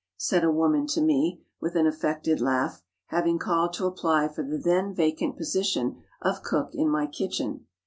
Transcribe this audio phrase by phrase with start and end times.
[0.17, 4.57] said a woman to me, with an affected laugh, having called to apply for the
[4.57, 7.67] then vacant position of cook in my kitchen.